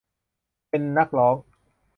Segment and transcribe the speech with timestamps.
[0.69, 1.35] เป็นนักร้อง